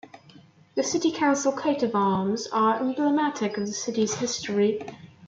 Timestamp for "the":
0.73-0.81, 3.67-3.71